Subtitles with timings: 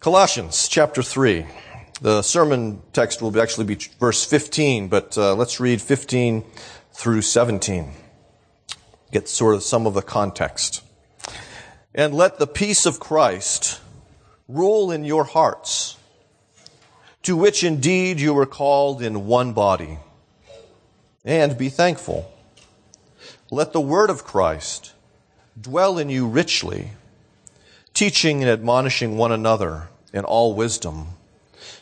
[0.00, 1.44] Colossians chapter 3.
[2.00, 6.42] The sermon text will actually be verse 15, but uh, let's read 15
[6.94, 7.92] through 17.
[9.12, 10.82] Get sort of some of the context.
[11.94, 13.78] And let the peace of Christ
[14.48, 15.98] rule in your hearts,
[17.24, 19.98] to which indeed you were called in one body.
[21.26, 22.32] And be thankful.
[23.50, 24.94] Let the word of Christ
[25.60, 26.92] dwell in you richly,
[27.92, 31.08] teaching and admonishing one another in all wisdom,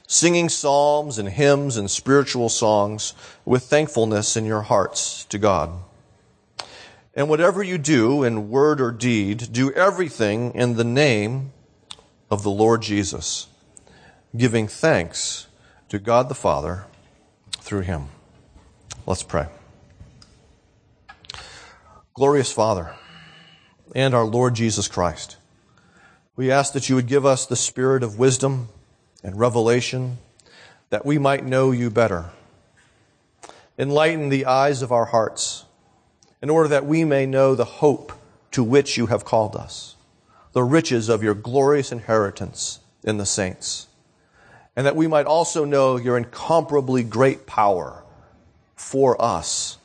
[0.07, 3.15] singing psalms and hymns and spiritual songs
[3.45, 5.71] with thankfulness in your hearts to God.
[7.15, 11.53] And whatever you do in word or deed, do everything in the name
[12.31, 13.49] of the Lord Jesus,
[14.37, 15.47] giving thanks
[15.89, 16.85] to God the Father
[17.53, 18.09] through him.
[19.07, 19.47] Let's pray.
[22.15, 22.95] Glorious Father
[23.95, 25.38] and our Lord Jesus Christ,
[26.39, 28.69] we ask that you would give us the spirit of wisdom
[29.25, 30.19] and revelation
[30.89, 32.27] that we might know you better.
[33.77, 35.65] Enlighten the eyes of our hearts
[36.41, 38.13] in order that we may know the hope
[38.53, 39.97] to which you have called us,
[40.53, 43.89] the riches of your glorious inheritance in the saints,
[44.77, 48.05] and that we might also know your incomparably great power
[48.77, 49.79] for us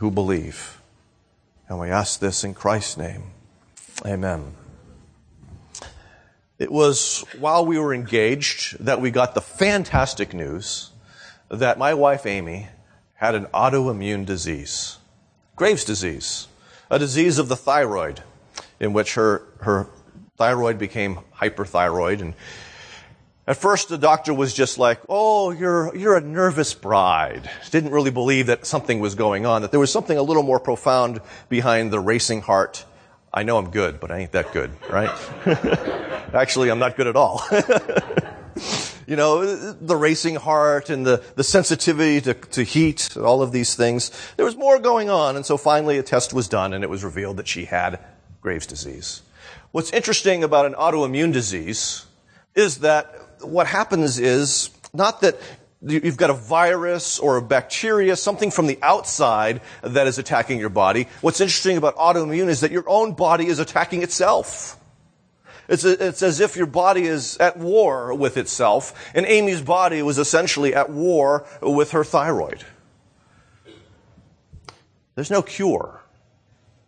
[0.00, 0.82] who believe.
[1.66, 3.22] And we ask this in Christ's name.
[4.04, 4.54] Amen.
[6.58, 10.90] It was while we were engaged that we got the fantastic news
[11.50, 12.68] that my wife Amy
[13.14, 14.98] had an autoimmune disease,
[15.56, 16.46] Graves' disease,
[16.90, 18.22] a disease of the thyroid,
[18.78, 19.88] in which her, her
[20.36, 22.20] thyroid became hyperthyroid.
[22.20, 22.34] And
[23.48, 27.50] at first the doctor was just like, oh, you're, you're a nervous bride.
[27.72, 30.60] Didn't really believe that something was going on, that there was something a little more
[30.60, 32.84] profound behind the racing heart.
[33.36, 35.10] I know I'm good, but I ain't that good, right?
[36.32, 37.42] Actually, I'm not good at all.
[39.08, 43.74] you know, the racing heart and the, the sensitivity to, to heat, all of these
[43.74, 44.12] things.
[44.36, 47.02] There was more going on, and so finally a test was done and it was
[47.02, 47.98] revealed that she had
[48.40, 49.22] Graves' disease.
[49.72, 52.06] What's interesting about an autoimmune disease
[52.54, 55.36] is that what happens is not that
[55.86, 60.70] you've got a virus or a bacteria, something from the outside that is attacking your
[60.70, 61.08] body.
[61.20, 64.78] What's interesting about autoimmune is that your own body is attacking itself.
[65.68, 70.02] It's, a, it's as if your body is at war with itself, and Amy's body
[70.02, 72.64] was essentially at war with her thyroid.
[75.14, 76.00] There's no cure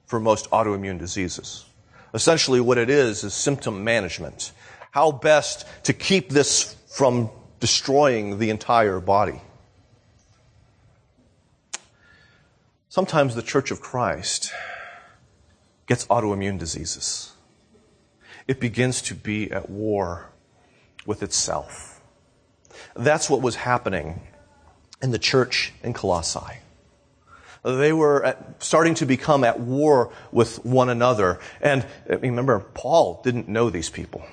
[0.06, 1.64] for most autoimmune diseases.
[2.12, 4.52] Essentially, what it is is symptom management.
[4.90, 7.30] How best to keep this from
[7.60, 9.40] destroying the entire body.
[12.88, 14.52] Sometimes the Church of Christ
[15.86, 17.32] gets autoimmune diseases
[18.46, 20.30] it begins to be at war
[21.04, 22.00] with itself.
[22.94, 24.20] That's what was happening
[25.02, 26.60] in the church in Colossae.
[27.64, 31.40] They were at, starting to become at war with one another.
[31.60, 34.24] And uh, remember, Paul didn't know these people.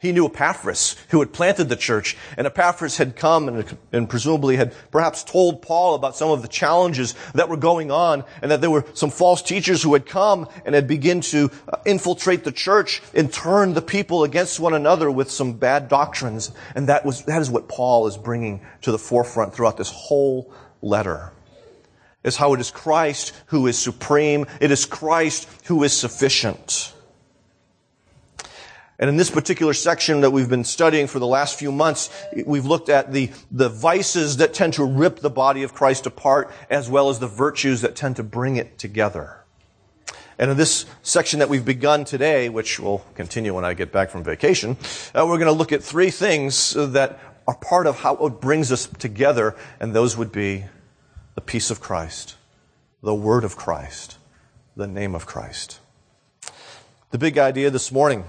[0.00, 4.54] He knew Epaphras, who had planted the church, and Epaphras had come and, and, presumably
[4.54, 8.60] had perhaps told Paul about some of the challenges that were going on, and that
[8.60, 12.52] there were some false teachers who had come and had begun to uh, infiltrate the
[12.52, 16.52] church and turn the people against one another with some bad doctrines.
[16.76, 20.52] And that was, that is what Paul is bringing to the forefront throughout this whole
[20.80, 21.32] letter.
[22.22, 24.46] Is how it is Christ who is supreme.
[24.60, 26.92] It is Christ who is sufficient.
[28.98, 32.10] And in this particular section that we've been studying for the last few months,
[32.44, 36.50] we've looked at the, the vices that tend to rip the body of Christ apart,
[36.68, 39.44] as well as the virtues that tend to bring it together.
[40.36, 44.10] And in this section that we've begun today, which will continue when I get back
[44.10, 44.76] from vacation,
[45.14, 48.72] uh, we're going to look at three things that are part of how it brings
[48.72, 50.64] us together, and those would be
[51.36, 52.34] the peace of Christ,
[53.00, 54.18] the word of Christ,
[54.76, 55.78] the name of Christ.
[57.10, 58.24] The big idea this morning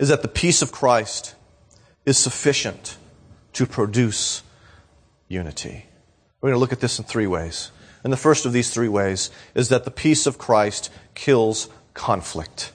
[0.00, 1.34] is that the peace of Christ
[2.06, 2.96] is sufficient
[3.52, 4.42] to produce
[5.28, 5.84] unity.
[6.40, 7.70] We're going to look at this in three ways.
[8.02, 12.72] And the first of these three ways is that the peace of Christ kills conflict.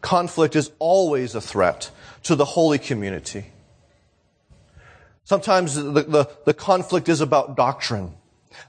[0.00, 1.92] Conflict is always a threat
[2.24, 3.52] to the holy community.
[5.22, 8.14] Sometimes the, the, the conflict is about doctrine.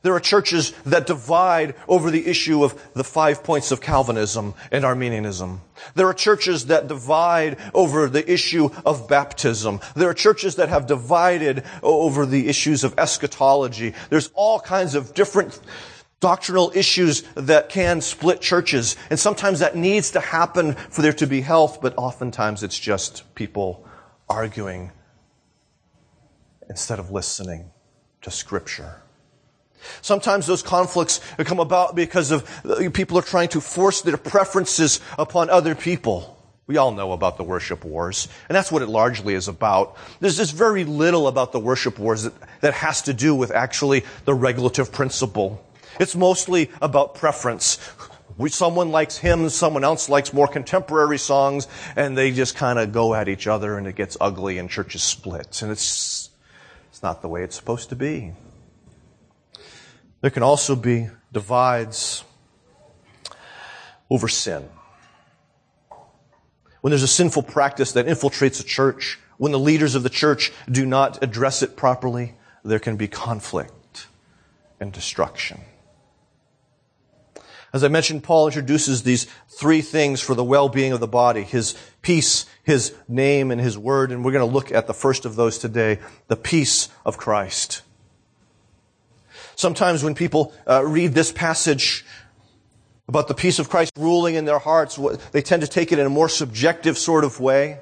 [0.01, 4.86] There are churches that divide over the issue of the five points of Calvinism and
[4.86, 5.62] Arminianism.
[5.95, 9.80] There are churches that divide over the issue of baptism.
[9.95, 13.94] There are churches that have divided over the issues of eschatology.
[14.09, 15.59] There's all kinds of different
[16.19, 18.95] doctrinal issues that can split churches.
[19.09, 23.33] And sometimes that needs to happen for there to be health, but oftentimes it's just
[23.36, 23.86] people
[24.27, 24.91] arguing
[26.69, 27.71] instead of listening
[28.21, 29.01] to Scripture.
[30.01, 34.99] Sometimes those conflicts come about because of uh, people are trying to force their preferences
[35.17, 36.37] upon other people.
[36.67, 39.97] We all know about the worship wars, and that's what it largely is about.
[40.19, 44.05] There's just very little about the worship wars that, that has to do with actually
[44.25, 45.65] the regulative principle.
[45.99, 47.79] It's mostly about preference.
[48.49, 53.15] Someone likes hymns, someone else likes more contemporary songs, and they just kind of go
[53.15, 55.63] at each other, and it gets ugly, and churches split.
[55.63, 56.29] And it's,
[56.89, 58.33] it's not the way it's supposed to be.
[60.21, 62.24] There can also be divides
[64.10, 64.69] over sin
[66.81, 70.51] when there's a sinful practice that infiltrates a church, when the leaders of the church
[70.69, 74.07] do not address it properly, there can be conflict
[74.80, 75.62] and destruction.
[77.72, 81.44] As I mentioned, Paul introduces these three things for the well-being of the body.
[81.44, 84.12] His peace, his name, and his word.
[84.12, 87.83] And we're going to look at the first of those today, the peace of Christ.
[89.59, 92.06] Sometimes when people uh, read this passage,
[93.09, 94.97] about the peace of Christ ruling in their hearts,
[95.33, 97.79] they tend to take it in a more subjective sort of way.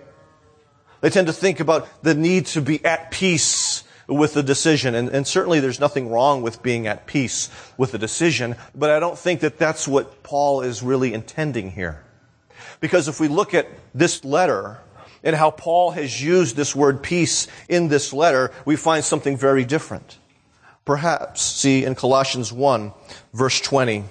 [1.02, 4.96] They tend to think about the need to be at peace with the decision.
[4.96, 9.00] And, and, certainly there's nothing wrong with being at peace with the decision, but I
[9.00, 12.04] don't think that that's what Paul is really intending here.
[12.80, 14.80] Because if we look at this letter
[15.24, 19.64] and how Paul has used this word peace in this letter, we find something very
[19.64, 20.18] different.
[20.88, 22.94] Perhaps, see in Colossians 1,
[23.34, 24.06] verse 20,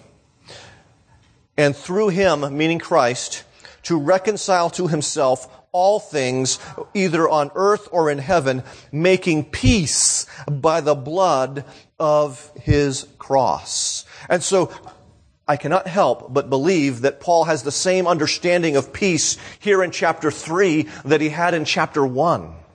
[1.57, 3.45] and through him, meaning Christ,
[3.85, 6.59] to reconcile to himself all things,
[6.93, 8.63] either on earth or in heaven,
[8.93, 11.65] making peace by the blood
[11.99, 14.05] of his cross.
[14.29, 14.71] And so,
[15.49, 19.93] I cannot help but believe that Paul has the same understanding of peace here in
[19.93, 22.66] chapter 3 that he had in chapter 1.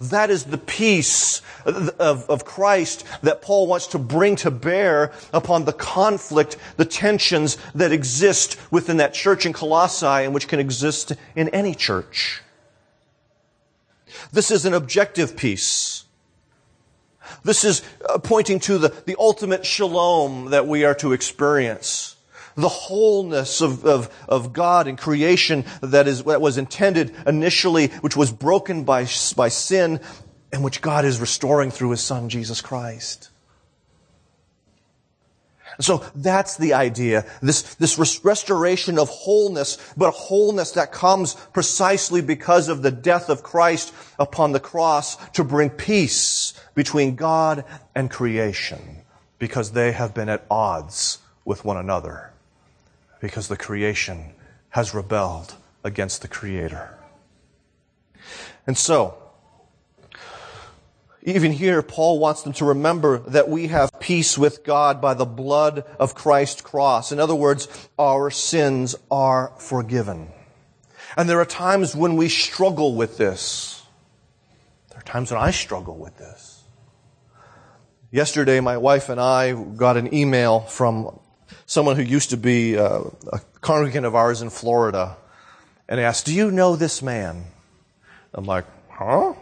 [0.00, 5.64] That is the peace of, of Christ that Paul wants to bring to bear upon
[5.64, 11.12] the conflict, the tensions that exist within that church in Colossae and which can exist
[11.34, 12.42] in any church.
[14.32, 16.04] This is an objective peace.
[17.44, 17.82] This is
[18.22, 22.16] pointing to the, the ultimate shalom that we are to experience
[22.56, 28.16] the wholeness of, of, of God and creation that is that was intended initially, which
[28.16, 29.06] was broken by,
[29.36, 30.00] by sin,
[30.52, 33.30] and which God is restoring through His Son, Jesus Christ.
[35.78, 37.24] So that's the idea.
[37.40, 43.42] This, this restoration of wholeness, but wholeness that comes precisely because of the death of
[43.42, 47.64] Christ upon the cross to bring peace between God
[47.94, 48.98] and creation
[49.38, 52.29] because they have been at odds with one another
[53.20, 54.32] because the creation
[54.70, 56.96] has rebelled against the Creator.
[58.66, 59.16] And so,
[61.22, 65.26] even here, Paul wants them to remember that we have peace with God by the
[65.26, 67.12] blood of Christ's cross.
[67.12, 67.68] In other words,
[67.98, 70.28] our sins are forgiven.
[71.16, 73.82] And there are times when we struggle with this.
[74.90, 76.62] There are times when I struggle with this.
[78.10, 81.20] Yesterday, my wife and I got an email from
[81.70, 83.00] someone who used to be uh,
[83.32, 85.16] a congregant of ours in Florida
[85.88, 87.44] and asked, Do you know this man?
[88.34, 89.34] I'm like, Huh?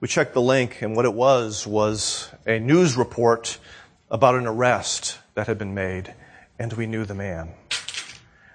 [0.00, 3.58] We checked the link, and what it was was a news report
[4.10, 6.12] about an arrest that had been made,
[6.58, 7.50] and we knew the man.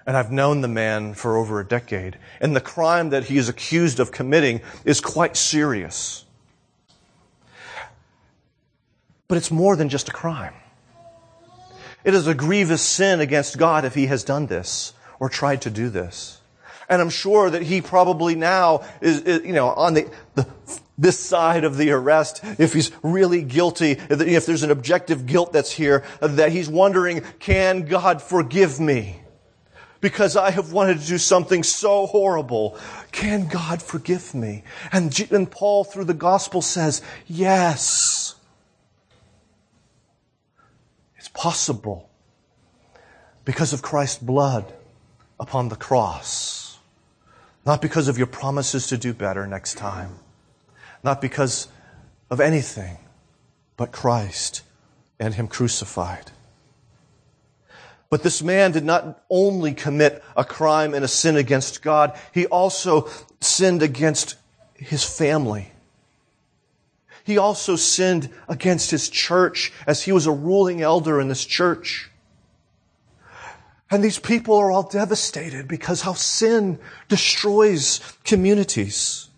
[0.06, 2.18] And I've known the man for over a decade.
[2.42, 6.26] And the crime that he is accused of committing is quite serious.
[9.28, 10.54] But it's more than just a crime.
[12.04, 15.70] It is a grievous sin against God if he has done this or tried to
[15.70, 16.40] do this.
[16.88, 20.46] And I'm sure that he probably now is, is you know, on the, the,
[20.98, 25.72] this side of the arrest, if he's really guilty, if there's an objective guilt that's
[25.72, 29.20] here, that he's wondering, can God forgive me?
[30.00, 32.78] Because I have wanted to do something so horrible.
[33.10, 34.64] Can God forgive me?
[34.92, 38.23] And, and Paul through the gospel says, yes.
[41.34, 42.08] Possible
[43.44, 44.72] because of Christ's blood
[45.38, 46.78] upon the cross.
[47.66, 50.18] Not because of your promises to do better next time.
[51.02, 51.68] Not because
[52.30, 52.98] of anything,
[53.76, 54.62] but Christ
[55.18, 56.30] and Him crucified.
[58.10, 62.46] But this man did not only commit a crime and a sin against God, he
[62.46, 63.08] also
[63.40, 64.36] sinned against
[64.74, 65.72] his family.
[67.24, 72.10] He also sinned against his church as he was a ruling elder in this church.
[73.90, 76.78] And these people are all devastated because how sin
[77.08, 79.28] destroys communities.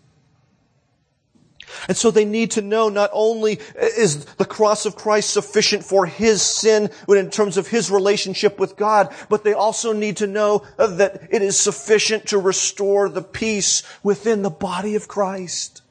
[1.87, 6.05] And so they need to know not only is the cross of Christ sufficient for
[6.05, 10.65] his sin in terms of his relationship with God, but they also need to know
[10.77, 15.83] that it is sufficient to restore the peace within the body of Christ.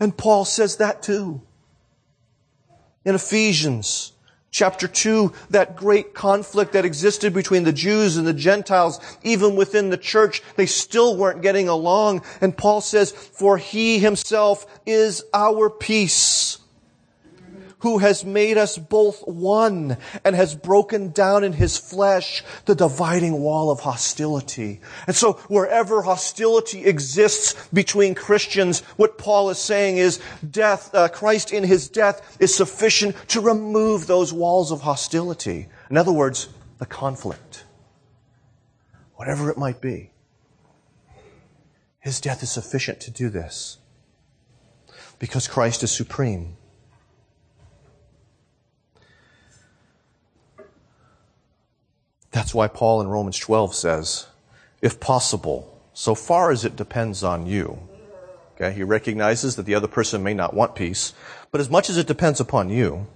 [0.00, 1.42] And Paul says that too.
[3.04, 4.12] In Ephesians,
[4.50, 9.90] chapter 2, that great conflict that existed between the Jews and the Gentiles, even within
[9.90, 12.22] the church, they still weren't getting along.
[12.40, 16.57] And Paul says, for he himself is our peace
[17.80, 23.40] who has made us both one and has broken down in his flesh the dividing
[23.40, 24.80] wall of hostility.
[25.06, 30.20] And so wherever hostility exists between Christians, what Paul is saying is
[30.50, 35.68] death, uh, Christ in his death is sufficient to remove those walls of hostility.
[35.90, 37.64] In other words, the conflict.
[39.14, 40.12] Whatever it might be.
[42.00, 43.78] His death is sufficient to do this
[45.18, 46.57] because Christ is supreme.
[52.38, 54.28] That's why Paul in Romans 12 says,
[54.80, 57.80] if possible, so far as it depends on you.
[58.54, 61.14] Okay, he recognizes that the other person may not want peace,
[61.50, 63.08] but as much as it depends upon you,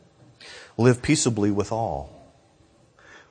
[0.76, 2.34] live peaceably with all.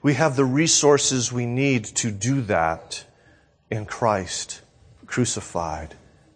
[0.01, 3.03] We have the resources we need to do that
[3.69, 4.62] in Christ,
[5.07, 5.95] crucified,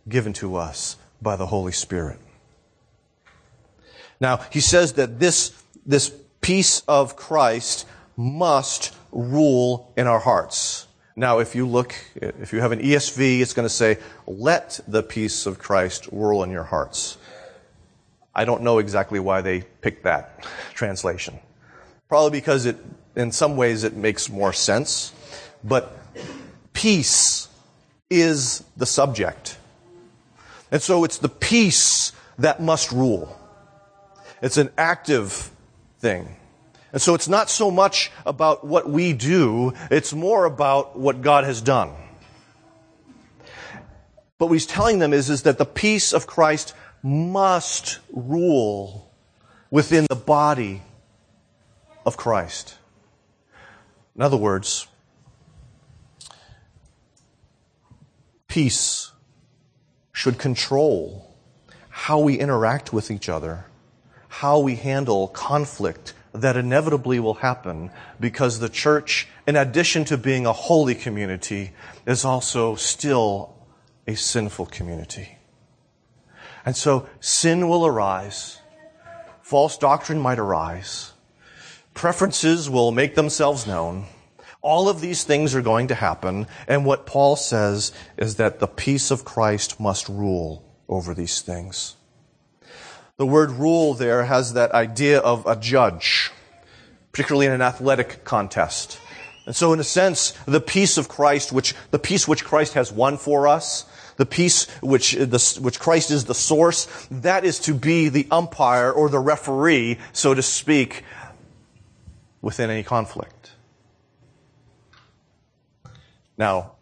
[0.10, 2.20] given to us by the Holy Spirit.
[4.20, 5.54] Now, he says that this,
[5.86, 10.88] this peace of Christ must rule in our hearts.
[11.16, 15.02] Now, if you look, if you have an ESV, it's going to say, let the
[15.02, 17.18] peace of Christ rule in your hearts.
[18.36, 21.40] I don't know exactly why they picked that translation.
[22.10, 22.76] Probably because it,
[23.16, 25.14] in some ways, it makes more sense.
[25.64, 25.98] But
[26.74, 27.48] peace
[28.10, 29.58] is the subject.
[30.70, 33.40] And so it's the peace that must rule.
[34.42, 35.50] It's an active
[36.00, 36.36] thing.
[36.96, 41.44] And so it's not so much about what we do, it's more about what God
[41.44, 41.92] has done.
[44.38, 46.74] But what he's telling them is, is that the peace of Christ
[47.04, 49.12] must rule
[49.70, 50.84] within the body
[52.06, 52.76] of Christ.
[54.16, 54.88] In other words,
[58.48, 59.12] peace
[60.14, 61.36] should control
[61.90, 63.66] how we interact with each other,
[64.30, 70.46] how we handle conflict that inevitably will happen because the church, in addition to being
[70.46, 71.72] a holy community,
[72.06, 73.56] is also still
[74.08, 75.38] a sinful community.
[76.66, 78.60] And so sin will arise,
[79.42, 81.14] false doctrine might arise,
[81.94, 84.06] preferences will make themselves known.
[84.62, 88.68] All of these things are going to happen, and what Paul says is that the
[88.68, 91.96] peace of Christ must rule over these things.
[93.18, 96.32] The word rule there has that idea of a judge,
[97.14, 99.00] particularly in an athletic contest.
[99.46, 102.92] And so in a sense, the peace of Christ, which, the peace which Christ has
[102.92, 103.86] won for us,
[104.18, 108.92] the peace which, the, which Christ is the source, that is to be the umpire
[108.92, 111.04] or the referee, so to speak,
[112.42, 113.52] within any conflict.
[116.38, 116.74] Now,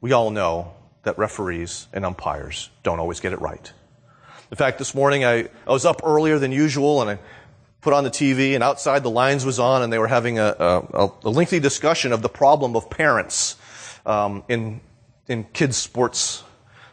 [0.00, 0.72] we all know
[1.04, 3.72] that referees and umpires don't always get it right.
[4.54, 7.18] In fact, this morning I, I was up earlier than usual and I
[7.80, 10.54] put on the TV and outside the lines was on and they were having a,
[10.56, 13.56] a, a lengthy discussion of the problem of parents
[14.06, 14.80] um, in,
[15.26, 16.44] in kids sports.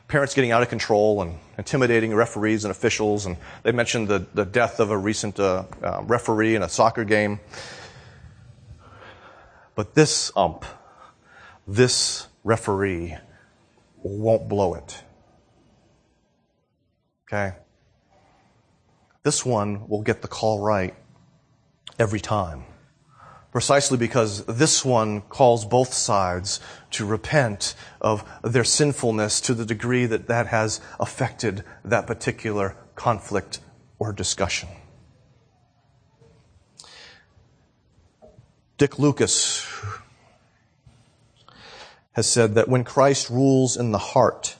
[0.07, 3.27] Parents getting out of control and intimidating referees and officials.
[3.27, 7.03] And they mentioned the, the death of a recent uh, uh, referee in a soccer
[7.03, 7.39] game.
[9.75, 10.65] But this ump,
[11.67, 13.17] this referee,
[14.01, 15.03] won't blow it.
[17.31, 17.55] Okay?
[19.23, 20.93] This one will get the call right
[21.97, 22.65] every time.
[23.51, 26.59] Precisely because this one calls both sides
[26.91, 33.59] to repent of their sinfulness to the degree that that has affected that particular conflict
[33.99, 34.69] or discussion.
[38.77, 39.67] Dick Lucas
[42.13, 44.55] has said that when Christ rules in the heart,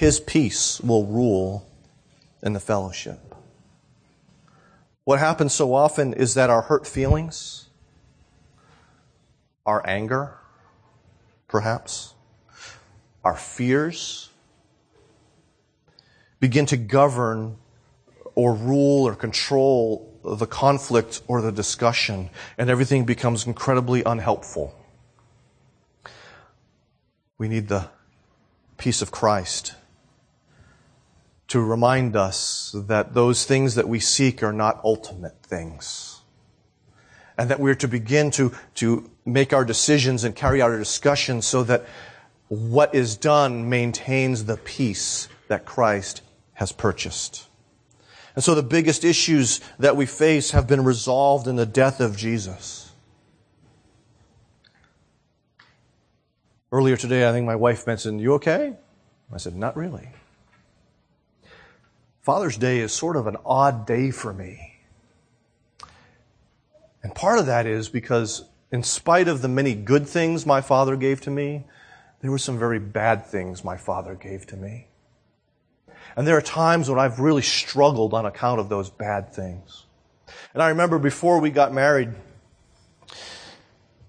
[0.00, 1.68] his peace will rule
[2.42, 3.34] in the fellowship.
[5.04, 7.68] What happens so often is that our hurt feelings,
[9.66, 10.38] our anger,
[11.48, 12.14] perhaps,
[13.22, 14.30] our fears,
[16.38, 17.58] begin to govern
[18.34, 24.74] or rule or control the conflict or the discussion, and everything becomes incredibly unhelpful.
[27.36, 27.90] We need the
[28.78, 29.74] peace of Christ
[31.50, 36.20] to remind us that those things that we seek are not ultimate things.
[37.36, 41.46] And that we're to begin to, to make our decisions and carry out our discussions
[41.46, 41.86] so that
[42.46, 47.48] what is done maintains the peace that Christ has purchased.
[48.36, 52.16] And so the biggest issues that we face have been resolved in the death of
[52.16, 52.92] Jesus.
[56.70, 58.76] Earlier today, I think my wife mentioned, You okay?
[59.32, 60.10] I said, Not really.
[62.22, 64.76] Father's Day is sort of an odd day for me.
[67.02, 70.96] And part of that is because, in spite of the many good things my father
[70.96, 71.64] gave to me,
[72.20, 74.88] there were some very bad things my father gave to me.
[76.14, 79.86] And there are times when I've really struggled on account of those bad things.
[80.52, 82.10] And I remember before we got married,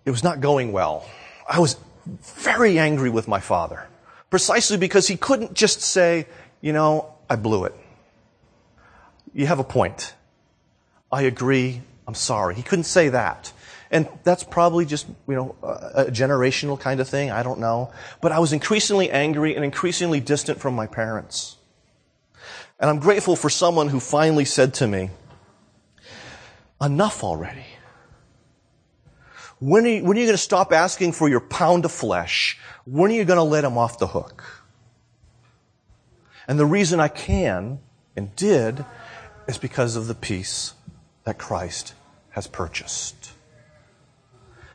[0.03, 1.07] it was not going well.
[1.47, 3.87] I was very angry with my father,
[4.29, 6.27] precisely because he couldn't just say,
[6.59, 7.75] you know, I blew it.
[9.33, 10.13] You have a point.
[11.11, 11.81] I agree.
[12.07, 12.55] I'm sorry.
[12.55, 13.53] He couldn't say that.
[13.89, 17.29] And that's probably just, you know, a generational kind of thing.
[17.29, 17.91] I don't know.
[18.21, 21.57] But I was increasingly angry and increasingly distant from my parents.
[22.79, 25.09] And I'm grateful for someone who finally said to me,
[26.81, 27.65] enough already.
[29.59, 32.57] When are you, when are you going to stop asking for your pound of flesh?
[32.85, 34.43] When are you going to let him off the hook?
[36.47, 37.79] And the reason I can
[38.15, 38.83] and did
[39.51, 40.73] is because of the peace
[41.25, 41.93] that Christ
[42.31, 43.31] has purchased.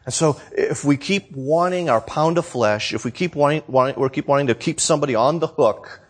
[0.04, 3.97] And so, if we keep wanting our pound of flesh, if we keep wanting, wanting,
[3.97, 6.00] or keep wanting to keep somebody on the hook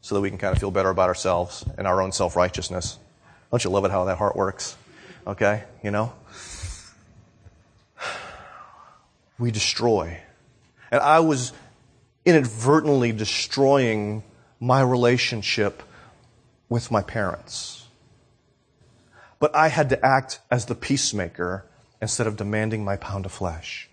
[0.00, 2.98] so that we can kind of feel better about ourselves and our own self-righteousness,
[3.50, 4.76] don't you love it how that heart works?
[5.26, 6.12] Okay, you know?
[9.38, 10.20] We destroy.
[10.90, 11.52] And I was
[12.24, 14.24] inadvertently destroying
[14.58, 15.82] my relationship
[16.68, 17.83] with my parents.
[19.44, 21.66] But I had to act as the peacemaker
[22.00, 23.90] instead of demanding my pound of flesh.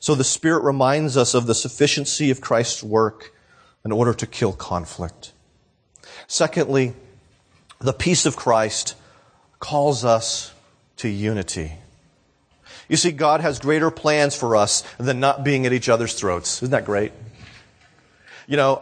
[0.00, 3.34] So the Spirit reminds us of the sufficiency of Christ's work
[3.84, 5.32] in order to kill conflict.
[6.26, 6.94] Secondly,
[7.80, 8.94] the peace of Christ
[9.60, 10.54] calls us
[10.96, 11.72] to unity.
[12.88, 16.62] You see, God has greater plans for us than not being at each other's throats.
[16.62, 17.12] Isn't that great?
[18.46, 18.78] You know,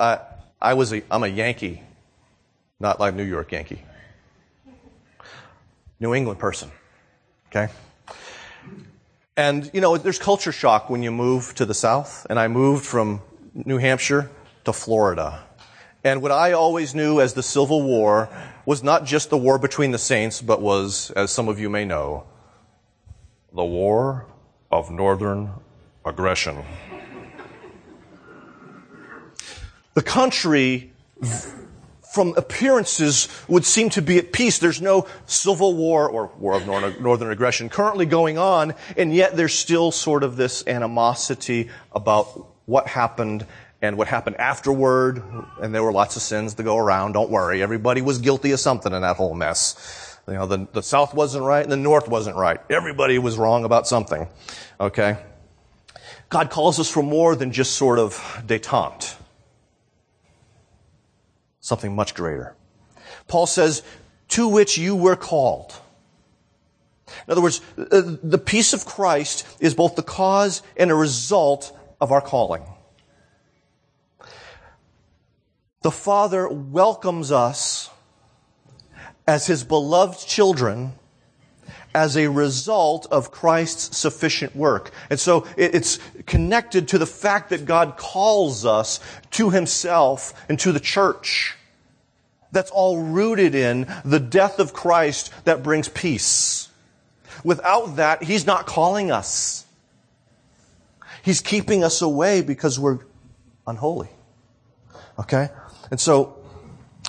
[0.63, 1.83] I was a, I'm a Yankee
[2.79, 3.83] not like New York Yankee.
[5.99, 6.71] New England person.
[7.49, 7.73] Okay?
[9.37, 12.27] And, you know, there's culture shock when you move to the South.
[12.29, 13.23] And I moved from
[13.55, 14.31] New Hampshire
[14.65, 15.43] to Florida.
[16.05, 18.29] And what I always knew as the Civil War
[18.65, 21.85] was not just the war between the states, but was, as some of you may
[21.85, 22.25] know,
[23.53, 24.27] the war
[24.71, 25.51] of northern
[26.05, 26.63] aggression.
[29.95, 30.93] The country
[32.17, 34.59] from appearances would seem to be at peace.
[34.59, 39.53] There's no civil war or war of northern aggression currently going on, and yet there's
[39.53, 42.25] still sort of this animosity about
[42.65, 43.45] what happened
[43.83, 45.23] and what happened afterward.
[45.61, 47.13] And there were lots of sins to go around.
[47.13, 47.63] Don't worry.
[47.63, 50.19] Everybody was guilty of something in that whole mess.
[50.27, 52.59] You know, the, the South wasn't right and the North wasn't right.
[52.71, 54.27] Everybody was wrong about something.
[54.81, 55.19] Okay?
[56.31, 58.15] God calls us for more than just sort of
[58.47, 59.16] detente
[61.67, 62.55] something much greater.
[63.27, 63.83] Paul says,
[64.29, 65.75] to which you were called.
[67.27, 71.77] In other words, uh, the peace of Christ is both the cause and a result
[72.01, 72.63] of our calling.
[75.83, 77.91] The Father welcomes us
[79.27, 80.93] as His beloved children
[81.97, 84.91] as a result of Christ's sufficient work.
[85.09, 90.73] And so it's connected to the fact that God calls us to Himself and to
[90.73, 91.57] the church.
[92.53, 96.69] That's all rooted in the death of Christ that brings peace.
[97.43, 99.65] Without that, He's not calling us.
[101.23, 102.99] He's keeping us away because we're
[103.67, 104.11] unholy.
[105.19, 105.49] Okay?
[105.91, 106.37] And so,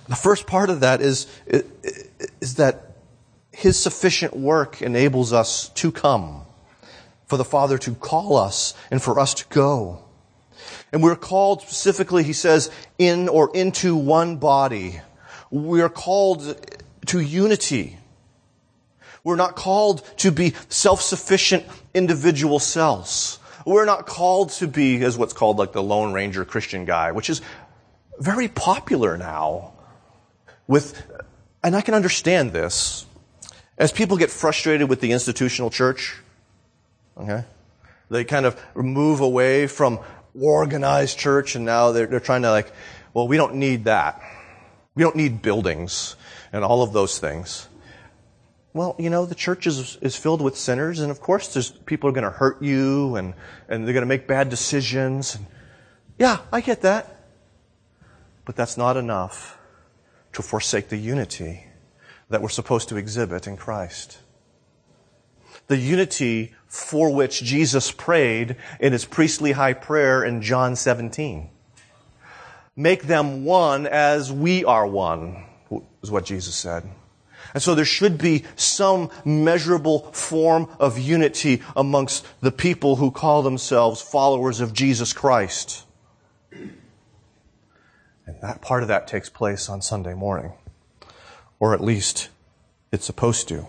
[0.07, 1.27] the first part of that is,
[2.39, 2.86] is that
[3.57, 6.43] his sufficient work enables us to come,
[7.25, 10.03] for the Father to call us and for us to go.
[10.93, 15.01] And we're called specifically, he says, in or into one body.
[15.49, 16.55] We are called
[17.07, 17.97] to unity.
[19.23, 21.65] We're not called to be self-sufficient
[21.95, 23.39] individual selves.
[23.65, 27.27] We're not called to be as what's called like the Lone Ranger Christian guy, which
[27.27, 27.41] is
[28.19, 29.73] very popular now
[30.67, 31.11] with,
[31.63, 33.06] and I can understand this.
[33.77, 36.17] As people get frustrated with the institutional church,
[37.17, 37.45] okay,
[38.09, 39.99] they kind of move away from
[40.39, 42.71] organized church and now they're, they're trying to like,
[43.13, 44.21] well, we don't need that.
[44.95, 46.15] We don't need buildings
[46.51, 47.67] and all of those things.
[48.73, 52.09] Well, you know, the church is, is filled with sinners, and of course, there's people
[52.09, 53.33] are going to hurt you, and,
[53.67, 55.35] and they're going to make bad decisions.
[55.35, 55.47] And,
[56.19, 57.27] yeah, I get that.
[58.45, 59.57] But that's not enough
[60.33, 61.66] to forsake the unity
[62.29, 64.19] that we're supposed to exhibit in Christ.
[65.67, 71.49] The unity for which Jesus prayed in his priestly high prayer in John 17.
[72.75, 75.43] Make them one as we are one,
[76.03, 76.83] is what Jesus said.
[77.53, 83.41] And so there should be some measurable form of unity amongst the people who call
[83.41, 85.85] themselves followers of Jesus Christ.
[86.51, 90.53] And that part of that takes place on Sunday morning.
[91.59, 92.29] Or at least
[92.91, 93.67] it's supposed to.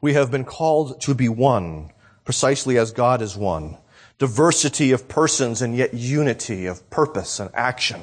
[0.00, 1.90] We have been called to be one,
[2.24, 3.76] precisely as God is one.
[4.18, 8.02] Diversity of persons and yet unity of purpose and action.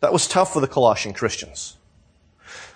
[0.00, 1.77] That was tough for the Colossian Christians.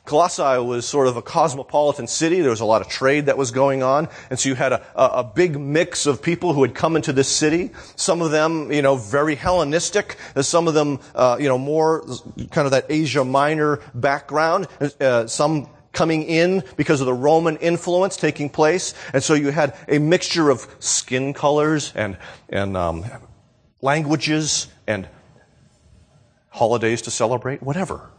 [0.05, 2.41] Colossae was sort of a cosmopolitan city.
[2.41, 4.09] There was a lot of trade that was going on.
[4.31, 7.29] And so you had a, a, big mix of people who had come into this
[7.29, 7.71] city.
[7.95, 10.17] Some of them, you know, very Hellenistic.
[10.41, 12.05] Some of them, uh, you know, more
[12.51, 14.67] kind of that Asia Minor background.
[15.01, 18.95] Uh, some coming in because of the Roman influence taking place.
[19.13, 22.17] And so you had a mixture of skin colors and,
[22.49, 23.05] and um,
[23.81, 25.09] languages and
[26.49, 28.11] holidays to celebrate, whatever.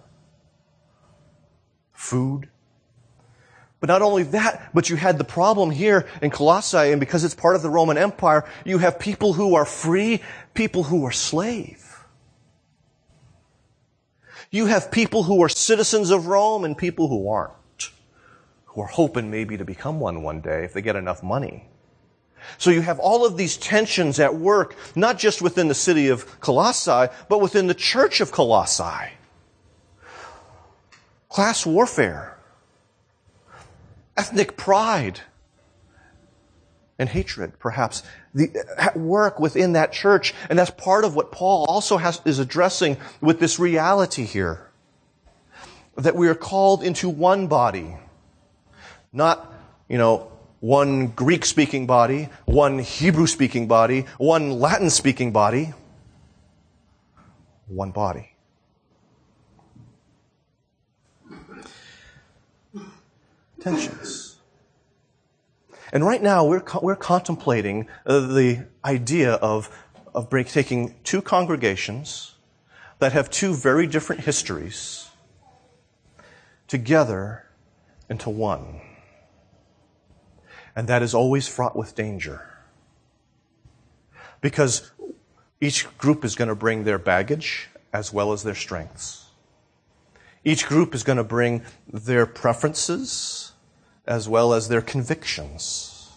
[2.03, 2.49] Food.
[3.79, 7.33] But not only that, but you had the problem here in Colossae, and because it's
[7.33, 10.21] part of the Roman Empire, you have people who are free,
[10.53, 12.03] people who are slave.
[14.51, 17.91] You have people who are citizens of Rome and people who aren't,
[18.65, 21.69] who are hoping maybe to become one one day if they get enough money.
[22.57, 26.41] So you have all of these tensions at work, not just within the city of
[26.41, 29.13] Colossae, but within the church of Colossae.
[31.33, 32.37] Class warfare,
[34.15, 35.21] ethnic pride,
[36.99, 38.03] and hatred, perhaps,
[38.35, 40.35] the, at work within that church.
[40.47, 44.69] And that's part of what Paul also has, is addressing with this reality here.
[45.95, 47.97] That we are called into one body.
[49.11, 49.51] Not,
[49.89, 55.73] you know, one Greek speaking body, one Hebrew speaking body, one Latin speaking body,
[57.65, 58.32] one body.
[63.63, 64.35] Tensions.
[65.93, 69.69] And right now we're, we're contemplating uh, the idea of,
[70.13, 72.35] of break, taking two congregations
[72.99, 75.09] that have two very different histories
[76.67, 77.45] together
[78.09, 78.81] into one.
[80.75, 82.45] And that is always fraught with danger.
[84.41, 84.91] Because
[85.61, 89.27] each group is going to bring their baggage as well as their strengths.
[90.43, 93.52] Each group is going to bring their preferences
[94.05, 96.11] as well as their convictions.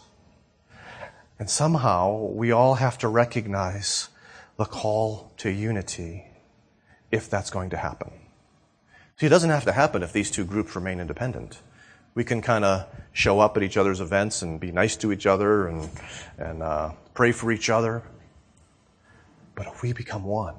[1.38, 4.08] And somehow we all have to recognize
[4.56, 6.24] the call to unity
[7.10, 8.10] if that's going to happen.
[9.18, 11.60] See, it doesn't have to happen if these two groups remain independent
[12.16, 15.26] we can kind of show up at each other's events and be nice to each
[15.26, 15.88] other and,
[16.38, 18.02] and uh, pray for each other.
[19.54, 20.54] But if we become one,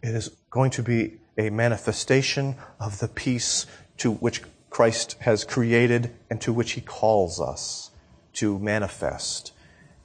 [0.00, 3.66] it is going to be a manifestation of the peace
[3.98, 4.42] to which
[4.74, 7.92] Christ has created and to which he calls us
[8.32, 9.52] to manifest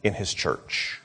[0.03, 1.01] in his church.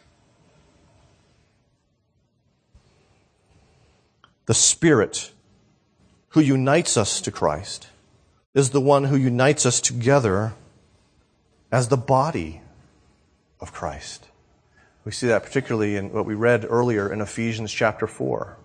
[4.44, 5.33] The Spirit
[6.29, 7.88] who unites us to Christ
[8.53, 10.53] is the one who unites us together
[11.72, 12.61] as the body
[13.61, 14.29] of Christ.
[15.07, 18.59] We see that particularly in what we read earlier in Ephesians chapter 4.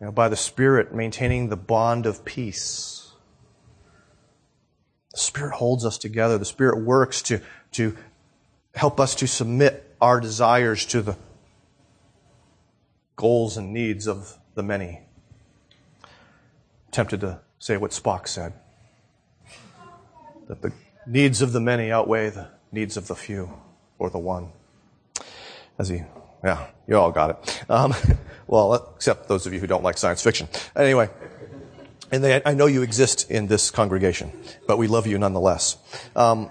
[0.00, 3.09] You know, by the Spirit maintaining the bond of peace.
[5.12, 6.38] The Spirit holds us together.
[6.38, 7.40] The Spirit works to,
[7.72, 7.96] to
[8.74, 11.16] help us to submit our desires to the
[13.16, 15.00] goals and needs of the many
[16.90, 18.52] I'm tempted to say what Spock said
[20.48, 20.72] that the
[21.06, 23.52] needs of the many outweigh the needs of the few
[23.98, 24.48] or the one.
[25.78, 26.02] As he,
[26.42, 27.64] yeah, you all got it.
[27.70, 27.94] Um,
[28.48, 30.48] well, except those of you who don't like science fiction.
[30.74, 31.08] Anyway,
[32.12, 34.32] and they, I know you exist in this congregation,
[34.66, 35.76] but we love you nonetheless.
[36.16, 36.50] Um,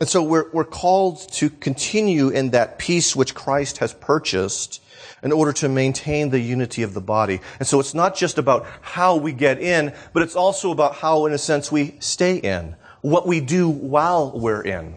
[0.00, 4.80] and so we're, we're called to continue in that peace which Christ has purchased
[5.22, 7.40] in order to maintain the unity of the body.
[7.58, 11.26] And so it's not just about how we get in, but it's also about how,
[11.26, 12.76] in a sense, we stay in.
[13.00, 14.96] What we do while we're in.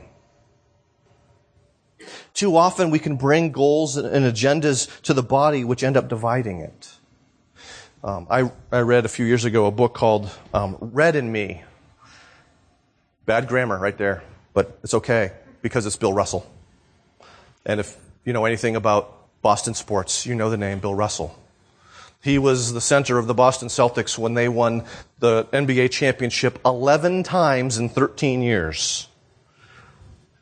[2.33, 6.59] Too often we can bring goals and agendas to the body which end up dividing
[6.59, 6.97] it.
[8.03, 11.61] Um, I, I read a few years ago a book called um, Red and Me.
[13.27, 16.49] Bad grammar right there, but it's okay because it's Bill Russell.
[17.63, 21.37] And if you know anything about Boston sports, you know the name Bill Russell.
[22.23, 24.83] He was the center of the Boston Celtics when they won
[25.19, 29.07] the NBA championship 11 times in 13 years.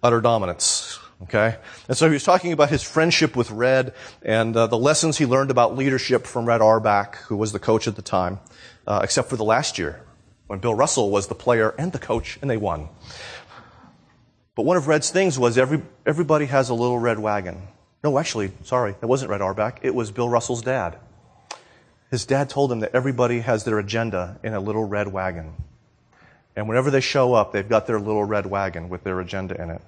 [0.01, 0.97] Utter dominance.
[1.23, 1.58] Okay?
[1.88, 5.25] And so he was talking about his friendship with Red and uh, the lessons he
[5.25, 8.39] learned about leadership from Red Auerbach, who was the coach at the time,
[8.88, 10.01] uh, except for the last year
[10.47, 12.89] when Bill Russell was the player and the coach and they won.
[14.55, 17.67] But one of Red's things was every, everybody has a little red wagon.
[18.03, 19.79] No, actually, sorry, it wasn't Red Auerbach.
[19.84, 20.97] It was Bill Russell's dad.
[22.12, 25.53] His dad told him that everybody has their agenda in a little red wagon.
[26.55, 29.69] And whenever they show up, they've got their little red wagon with their agenda in
[29.69, 29.82] it.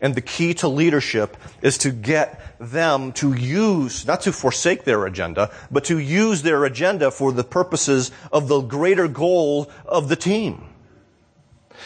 [0.00, 5.06] And the key to leadership is to get them to use, not to forsake their
[5.06, 10.16] agenda, but to use their agenda for the purposes of the greater goal of the
[10.16, 10.71] team.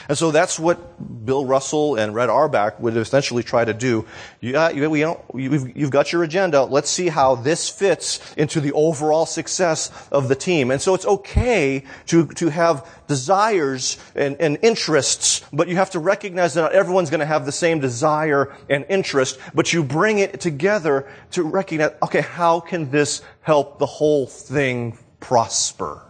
[0.09, 4.07] And so that's what Bill Russell and Red Auerbach would essentially try to do.
[4.41, 6.65] You, uh, you, you've, you've got your agenda.
[6.65, 10.71] Let's see how this fits into the overall success of the team.
[10.71, 15.99] And so it's okay to, to have desires and, and interests, but you have to
[15.99, 20.19] recognize that not everyone's going to have the same desire and interest, but you bring
[20.19, 26.03] it together to recognize, okay, how can this help the whole thing prosper?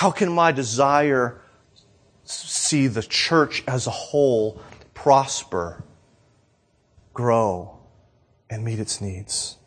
[0.00, 1.42] How can my desire
[2.24, 4.58] see the church as a whole
[4.94, 5.84] prosper,
[7.12, 7.76] grow,
[8.48, 9.58] and meet its needs?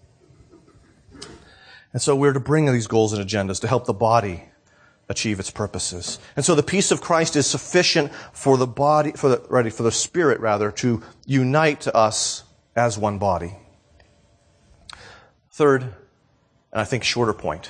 [1.91, 4.45] And so we're to bring these goals and agendas to help the body
[5.07, 6.17] achieve its purposes.
[6.35, 9.83] And so the peace of Christ is sufficient for the body, for the, ready, for
[9.83, 12.41] the spirit rather, to unite to us
[12.75, 13.55] as one body.
[15.51, 15.93] Third, and
[16.81, 17.69] I think shorter point,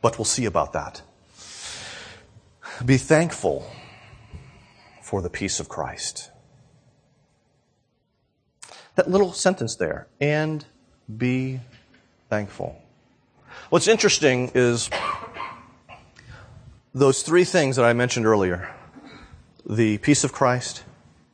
[0.00, 1.02] but we'll see about that.
[2.84, 3.70] Be thankful
[5.02, 6.30] for the peace of Christ.
[8.96, 10.64] That little sentence there, and
[11.16, 11.60] be
[12.28, 12.76] thankful.
[13.70, 14.90] What's interesting is
[16.92, 18.68] those three things that I mentioned earlier
[19.64, 20.82] the peace of Christ,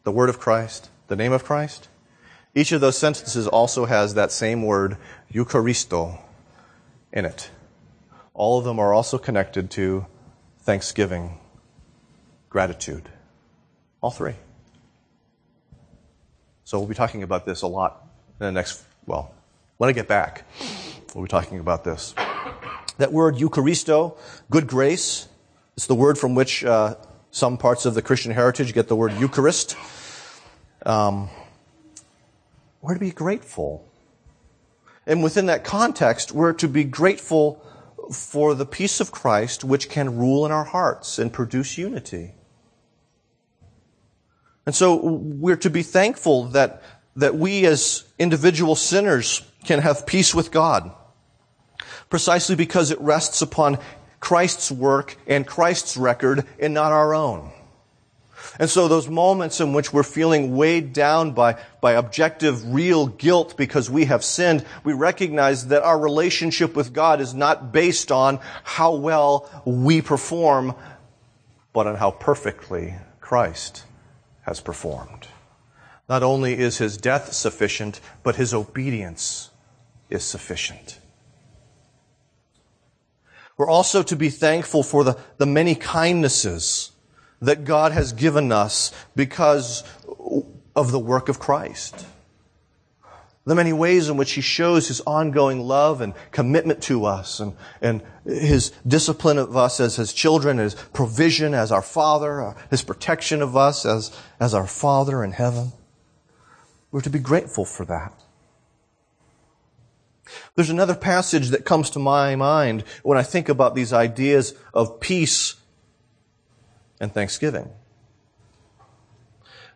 [0.04, 1.88] the word of Christ, the name of Christ.
[2.54, 4.98] Each of those sentences also has that same word,
[5.32, 6.20] Eucharisto,
[7.10, 7.50] in it.
[8.34, 10.04] All of them are also connected to
[10.68, 11.38] thanksgiving,
[12.50, 13.08] gratitude.
[14.02, 14.34] All three.
[16.64, 18.06] So we'll be talking about this a lot
[18.38, 19.34] in the next, well,
[19.78, 20.44] when I get back,
[21.14, 22.14] we'll be talking about this.
[22.98, 24.18] That word Eucharisto,
[24.50, 25.26] good grace,
[25.74, 26.96] it's the word from which uh,
[27.30, 29.74] some parts of the Christian heritage get the word Eucharist.
[30.84, 31.30] Um,
[32.82, 33.88] we're to be grateful.
[35.06, 37.64] And within that context, we're to be grateful
[38.12, 42.34] for the peace of Christ which can rule in our hearts and produce unity.
[44.66, 46.82] And so we're to be thankful that,
[47.16, 50.90] that we as individual sinners can have peace with God.
[52.10, 53.78] Precisely because it rests upon
[54.20, 57.50] Christ's work and Christ's record and not our own.
[58.58, 63.56] And so those moments in which we're feeling weighed down by, by objective, real guilt
[63.56, 68.40] because we have sinned, we recognize that our relationship with God is not based on
[68.64, 70.74] how well we perform,
[71.72, 73.84] but on how perfectly Christ
[74.42, 75.28] has performed.
[76.08, 79.50] Not only is his death sufficient, but his obedience
[80.08, 80.98] is sufficient.
[83.56, 86.92] We're also to be thankful for the, the many kindnesses
[87.40, 89.84] that God has given us because
[90.74, 92.06] of the work of Christ.
[93.44, 97.56] The many ways in which He shows His ongoing love and commitment to us and,
[97.80, 102.82] and His discipline of us as His children, His provision as our Father, uh, His
[102.82, 105.72] protection of us as, as our Father in heaven.
[106.90, 108.12] We're to be grateful for that.
[110.54, 115.00] There's another passage that comes to my mind when I think about these ideas of
[115.00, 115.54] peace
[117.00, 117.70] and thanksgiving.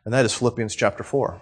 [0.05, 1.41] And that is Philippians chapter 4.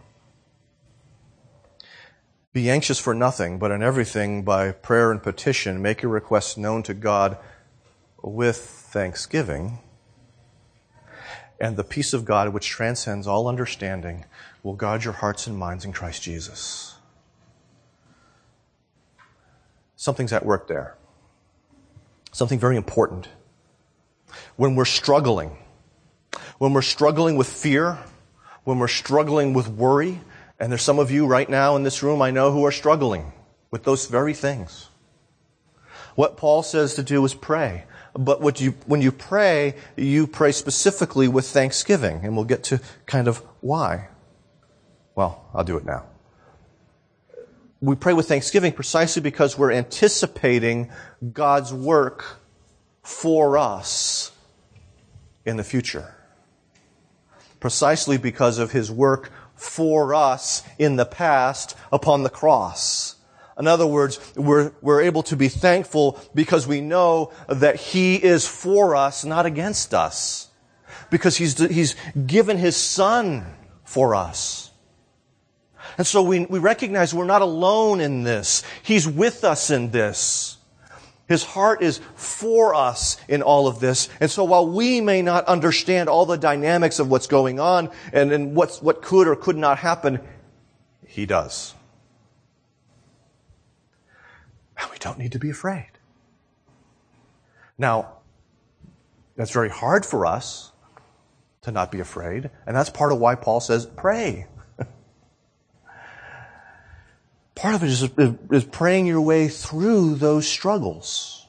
[2.53, 6.83] Be anxious for nothing, but in everything by prayer and petition, make your requests known
[6.83, 7.39] to God
[8.23, 9.79] with thanksgiving.
[11.61, 14.25] And the peace of God, which transcends all understanding,
[14.63, 16.97] will guard your hearts and minds in Christ Jesus.
[19.95, 20.97] Something's at work there.
[22.33, 23.29] Something very important.
[24.57, 25.59] When we're struggling,
[26.61, 27.99] when we're struggling with fear,
[28.65, 30.21] when we're struggling with worry,
[30.59, 33.33] and there's some of you right now in this room I know who are struggling
[33.71, 34.91] with those very things.
[36.17, 37.85] What Paul says to do is pray.
[38.13, 43.27] But you, when you pray, you pray specifically with thanksgiving, and we'll get to kind
[43.27, 44.09] of why.
[45.15, 46.05] Well, I'll do it now.
[47.81, 50.91] We pray with thanksgiving precisely because we're anticipating
[51.33, 52.37] God's work
[53.03, 54.33] for us
[55.47, 56.17] in the future.
[57.61, 63.17] Precisely because of His work for us in the past upon the cross.
[63.59, 68.49] In other words, we're, we're able to be thankful because we know that He is
[68.49, 70.49] for us, not against us.
[71.11, 71.95] Because He's, He's
[72.27, 73.45] given His Son
[73.85, 74.71] for us.
[75.99, 78.63] And so we, we recognize we're not alone in this.
[78.83, 80.57] He's with us in this.
[81.31, 84.09] His heart is for us in all of this.
[84.19, 88.33] And so while we may not understand all the dynamics of what's going on and,
[88.33, 90.19] and what's, what could or could not happen,
[91.07, 91.77] He does.
[94.77, 95.93] And we don't need to be afraid.
[97.79, 98.15] Now,
[99.37, 100.73] that's very hard for us
[101.63, 104.49] to not be afraid, and that's part of why Paul says, pray.
[107.61, 108.09] Part of it is,
[108.51, 111.47] is praying your way through those struggles.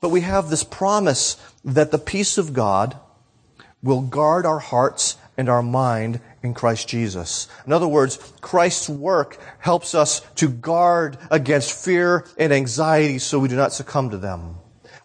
[0.00, 2.98] But we have this promise that the peace of God
[3.80, 7.46] will guard our hearts and our mind in Christ Jesus.
[7.64, 13.48] In other words, Christ's work helps us to guard against fear and anxiety so we
[13.48, 14.56] do not succumb to them.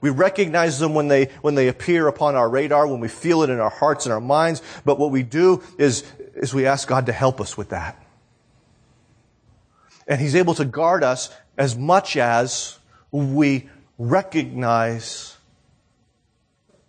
[0.01, 3.51] We recognize them when they, when they appear upon our radar, when we feel it
[3.51, 6.03] in our hearts and our minds, but what we do is,
[6.35, 8.03] is we ask God to help us with that.
[10.07, 12.77] And He's able to guard us as much as
[13.11, 15.37] we recognize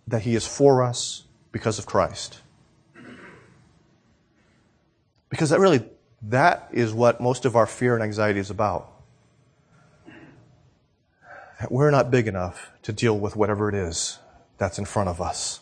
[0.07, 2.39] that He is for us because of Christ.
[5.29, 5.83] Because that really,
[6.23, 8.91] that is what most of our fear and anxiety is about.
[11.59, 14.17] That we're not big enough to deal with whatever it is
[14.57, 15.59] that's in front of us.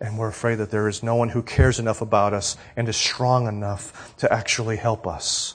[0.00, 2.96] And we're afraid that there is no one who cares enough about us and is
[2.96, 5.54] strong enough to actually help us.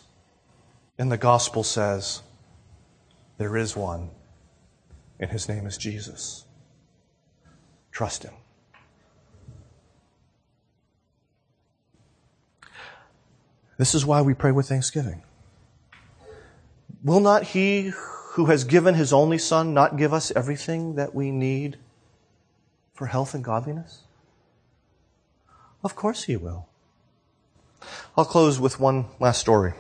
[1.00, 2.22] And the gospel says,
[3.38, 4.10] there is one,
[5.18, 6.44] and his name is Jesus.
[7.90, 8.34] Trust him.
[13.78, 15.24] This is why we pray with thanksgiving.
[17.02, 17.94] Will not he
[18.34, 21.78] who has given his only son not give us everything that we need
[22.94, 24.04] for health and godliness?
[25.82, 26.68] Of course he will.
[28.18, 29.74] I'll close with one last story.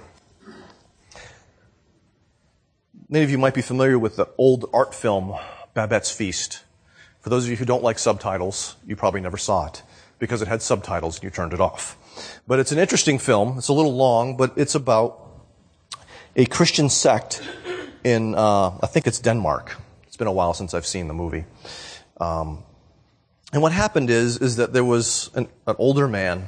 [3.11, 5.33] Many of you might be familiar with the old art film,
[5.73, 6.63] Babette's Feast.
[7.21, 9.81] For those of you who don't like subtitles, you probably never saw it
[10.19, 11.97] because it had subtitles and you turned it off.
[12.45, 13.57] But it's an interesting film.
[13.57, 15.27] It's a little long, but it's about
[16.35, 17.41] a Christian sect
[18.03, 19.75] in, uh, I think it's Denmark.
[20.05, 21.45] It's been a while since I've seen the movie.
[22.21, 22.63] Um,
[23.51, 26.45] and what happened is, is that there was an, an older man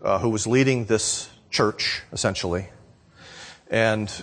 [0.00, 2.68] uh, who was leading this church, essentially,
[3.68, 4.22] and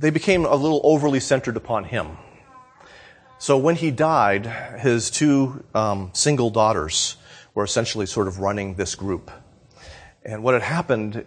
[0.00, 2.16] they became a little overly centered upon him.
[3.38, 4.46] So when he died,
[4.80, 7.16] his two um, single daughters
[7.54, 9.30] were essentially sort of running this group.
[10.24, 11.24] And what had happened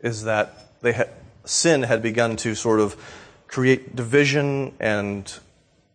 [0.00, 1.08] is that they had,
[1.44, 2.96] sin had begun to sort of
[3.48, 5.32] create division and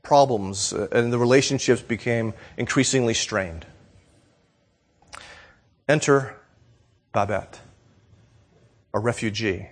[0.01, 3.65] problems, uh, and the relationships became increasingly strained.
[5.87, 6.35] Enter
[7.11, 7.59] Babette,
[8.93, 9.69] a refugee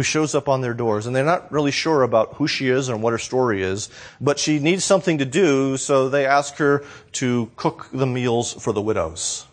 [0.00, 2.88] who shows up on their doors and they're not really sure about who she is
[2.88, 6.82] and what her story is, but she needs something to do, so they ask her
[7.12, 9.44] to cook the meals for the widows.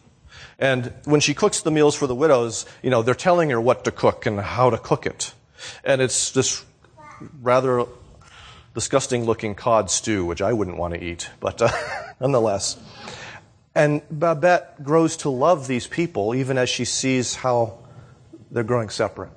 [0.57, 3.83] And when she cooks the meals for the widows, you know, they're telling her what
[3.83, 5.33] to cook and how to cook it.
[5.83, 6.63] And it's this
[7.41, 7.85] rather
[8.73, 11.71] disgusting looking cod stew, which I wouldn't want to eat, but uh,
[12.21, 12.77] nonetheless.
[13.75, 17.79] And Babette grows to love these people even as she sees how
[18.49, 19.31] they're growing separate.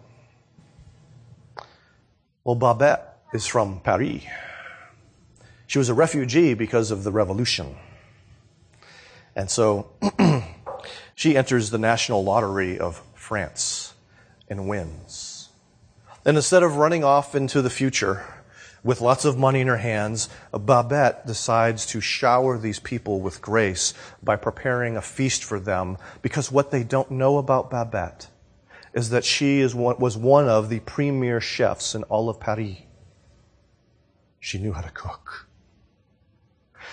[2.42, 4.22] Well, Babette is from Paris.
[5.66, 7.76] She was a refugee because of the revolution.
[9.36, 9.90] And so
[11.14, 13.94] she enters the national lottery of France
[14.48, 15.50] and wins.
[16.24, 18.24] And instead of running off into the future
[18.82, 23.92] with lots of money in her hands, Babette decides to shower these people with grace
[24.22, 28.28] by preparing a feast for them because what they don't know about Babette
[28.92, 32.76] is that she is one, was one of the premier chefs in all of Paris.
[34.40, 35.46] She knew how to cook.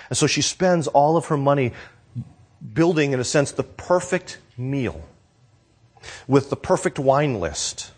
[0.09, 1.73] And so she spends all of her money
[2.73, 5.01] building, in a sense, the perfect meal
[6.27, 7.91] with the perfect wine list.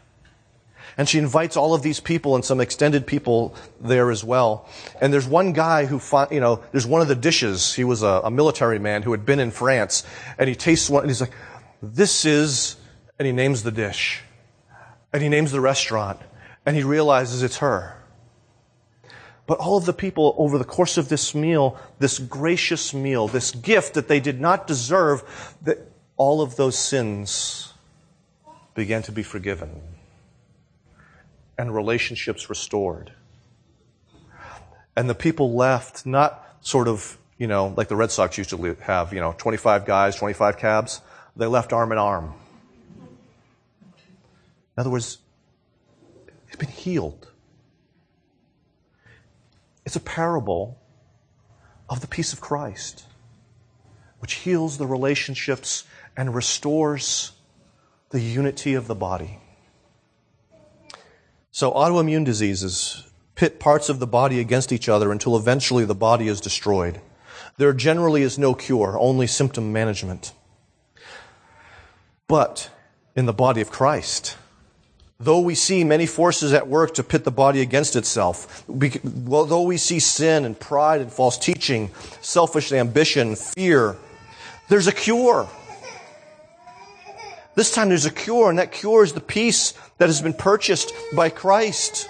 [0.98, 4.68] And she invites all of these people and some extended people there as well.
[5.00, 7.74] And there's one guy who, you know, there's one of the dishes.
[7.74, 10.04] He was a, a military man who had been in France,
[10.38, 11.32] and he tastes one, and he's like,
[11.82, 12.76] "This is,"
[13.20, 14.24] and he names the dish,
[15.14, 16.20] and he names the restaurant,
[16.66, 17.96] and he realizes it's her.
[19.46, 23.52] But all of the people over the course of this meal, this gracious meal, this
[23.52, 25.80] gift that they did not deserve, that
[26.18, 27.74] all of those sins
[28.76, 29.82] began to be forgiven
[31.58, 33.12] and relationships restored.
[34.96, 38.78] And the people left not sort of, you know, like the Red Sox used to
[38.82, 41.02] have, you know, 25 guys, 25 cabs.
[41.36, 42.34] They left arm in arm.
[44.80, 45.18] In other words,
[46.48, 47.28] it's been healed.
[49.86, 50.80] It's a parable
[51.90, 53.04] of the peace of Christ,
[54.20, 55.84] which heals the relationships
[56.16, 57.34] and restores
[58.12, 59.40] the unity of the body.
[61.52, 63.06] So, autoimmune diseases
[63.36, 67.02] pit parts of the body against each other until eventually the body is destroyed.
[67.58, 70.32] There generally is no cure, only symptom management.
[72.30, 72.70] But
[73.14, 74.38] in the body of Christ,
[75.22, 79.64] though we see many forces at work to pit the body against itself, well, though
[79.64, 81.92] we see sin and pride and false teaching,
[82.22, 83.98] selfish ambition, fear,
[84.70, 85.50] there's a cure.
[87.56, 90.94] This time there's a cure, and that cure is the peace that has been purchased
[91.14, 92.08] by Christ.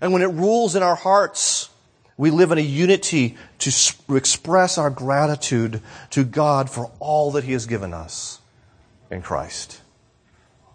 [0.00, 1.68] And when it rules in our hearts,
[2.16, 7.52] we live in a unity to express our gratitude to God for all that He
[7.52, 8.40] has given us
[9.08, 9.80] in Christ.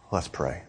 [0.09, 0.63] Let's pray.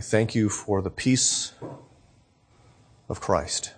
[0.00, 1.52] We thank you for the peace
[3.06, 3.74] of Christ.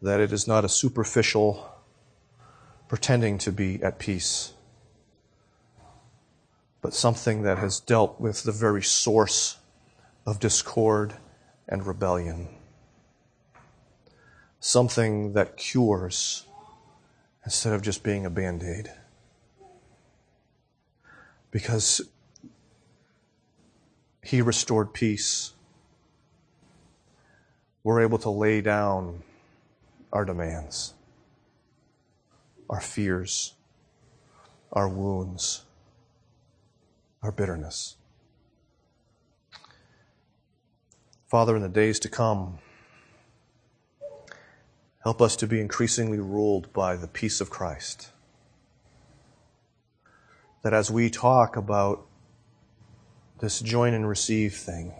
[0.00, 1.68] That it is not a superficial
[2.86, 4.52] pretending to be at peace,
[6.80, 9.56] but something that has dealt with the very source
[10.24, 11.14] of discord
[11.68, 12.50] and rebellion.
[14.60, 16.46] Something that cures
[17.44, 18.92] instead of just being a band aid.
[21.50, 22.02] Because
[24.22, 25.54] he restored peace
[27.82, 29.22] we're able to lay down
[30.12, 30.94] our demands,
[32.68, 33.54] our fears,
[34.72, 35.64] our wounds,
[37.22, 37.96] our bitterness.
[41.28, 42.58] Father, in the days to come,
[45.02, 48.10] help us to be increasingly ruled by the peace of Christ.
[50.62, 52.06] That as we talk about
[53.40, 54.92] this join and receive thing,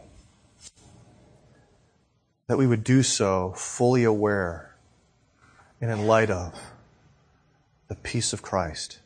[2.46, 4.74] that we would do so fully aware
[5.80, 6.58] and in light of
[7.88, 9.00] the peace of Christ,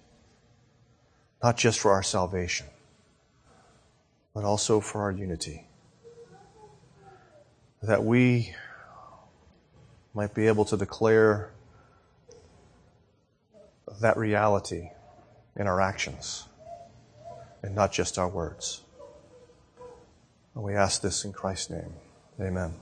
[1.42, 2.66] not just for our salvation,
[4.32, 5.66] but also for our unity.
[7.82, 8.54] That we
[10.14, 11.50] might be able to declare
[14.00, 14.90] that reality
[15.56, 16.46] in our actions
[17.62, 18.82] and not just our words.
[20.54, 21.92] And we ask this in Christ's name.
[22.40, 22.74] Amen.